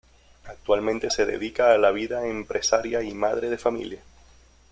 [0.45, 4.01] Actualmente se dedica a la vida empresaria y madre de familia.